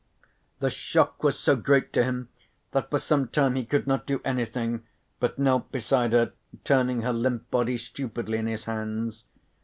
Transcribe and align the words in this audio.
The 0.61 0.71
shock 0.71 1.21
was 1.21 1.37
so 1.37 1.55
great 1.55 1.93
to 1.93 2.03
him 2.03 2.29
that 2.71 2.89
for 2.89 2.97
some 2.97 3.27
time 3.27 3.53
he 3.53 3.63
could 3.63 3.85
not 3.85 4.07
do 4.07 4.19
anything, 4.25 4.81
but 5.19 5.37
knelt 5.37 5.71
beside 5.71 6.11
her 6.11 6.33
turning 6.63 7.01
her 7.03 7.13
limp 7.13 7.51
body 7.51 7.77
stupidly 7.77 8.39
in 8.39 8.47
his 8.47 8.65
hands. 8.65 9.25